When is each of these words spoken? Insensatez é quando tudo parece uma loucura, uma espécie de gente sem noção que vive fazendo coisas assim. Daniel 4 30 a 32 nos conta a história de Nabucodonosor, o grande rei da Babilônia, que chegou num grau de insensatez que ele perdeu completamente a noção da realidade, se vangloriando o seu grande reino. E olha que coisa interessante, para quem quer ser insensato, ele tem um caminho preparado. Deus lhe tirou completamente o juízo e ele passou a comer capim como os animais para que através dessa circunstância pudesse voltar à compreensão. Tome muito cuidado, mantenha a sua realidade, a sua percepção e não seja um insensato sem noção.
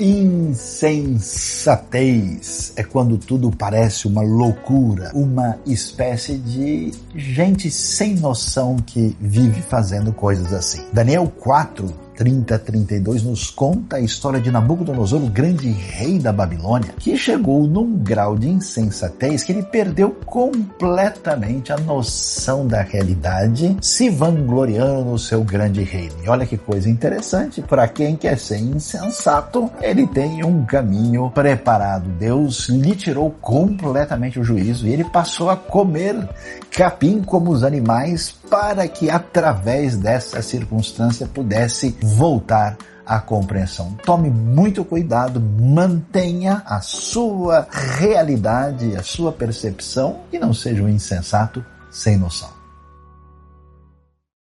Insensatez 0.00 1.18
é 2.76 2.84
quando 2.84 3.18
tudo 3.18 3.50
parece 3.50 4.06
uma 4.06 4.22
loucura, 4.22 5.10
uma 5.12 5.58
espécie 5.66 6.38
de 6.38 6.92
gente 7.14 7.68
sem 7.70 8.14
noção 8.14 8.76
que 8.76 9.16
vive 9.20 9.60
fazendo 9.60 10.12
coisas 10.12 10.52
assim. 10.52 10.84
Daniel 10.92 11.32
4 11.40 12.07
30 12.18 12.52
a 12.52 12.58
32 12.58 13.22
nos 13.22 13.48
conta 13.48 13.94
a 13.94 14.00
história 14.00 14.40
de 14.40 14.50
Nabucodonosor, 14.50 15.22
o 15.22 15.30
grande 15.30 15.70
rei 15.70 16.18
da 16.18 16.32
Babilônia, 16.32 16.92
que 16.98 17.16
chegou 17.16 17.68
num 17.68 17.96
grau 17.96 18.36
de 18.36 18.48
insensatez 18.48 19.44
que 19.44 19.52
ele 19.52 19.62
perdeu 19.62 20.10
completamente 20.26 21.72
a 21.72 21.76
noção 21.76 22.66
da 22.66 22.82
realidade, 22.82 23.76
se 23.80 24.10
vangloriando 24.10 25.12
o 25.12 25.18
seu 25.18 25.44
grande 25.44 25.84
reino. 25.84 26.16
E 26.24 26.28
olha 26.28 26.44
que 26.44 26.56
coisa 26.56 26.90
interessante, 26.90 27.62
para 27.62 27.86
quem 27.86 28.16
quer 28.16 28.36
ser 28.36 28.58
insensato, 28.58 29.70
ele 29.80 30.04
tem 30.08 30.44
um 30.44 30.64
caminho 30.64 31.30
preparado. 31.30 32.10
Deus 32.18 32.68
lhe 32.68 32.96
tirou 32.96 33.30
completamente 33.40 34.40
o 34.40 34.44
juízo 34.44 34.88
e 34.88 34.92
ele 34.92 35.04
passou 35.04 35.50
a 35.50 35.56
comer 35.56 36.28
capim 36.72 37.22
como 37.22 37.52
os 37.52 37.62
animais 37.62 38.34
para 38.50 38.88
que 38.88 39.08
através 39.10 39.96
dessa 39.96 40.42
circunstância 40.42 41.26
pudesse 41.26 41.94
voltar 42.08 42.76
à 43.06 43.18
compreensão. 43.20 43.96
Tome 44.04 44.28
muito 44.28 44.84
cuidado, 44.84 45.40
mantenha 45.40 46.62
a 46.66 46.80
sua 46.80 47.66
realidade, 47.70 48.96
a 48.96 49.02
sua 49.02 49.32
percepção 49.32 50.20
e 50.32 50.38
não 50.38 50.52
seja 50.52 50.82
um 50.82 50.88
insensato 50.88 51.64
sem 51.90 52.16
noção. 52.16 52.57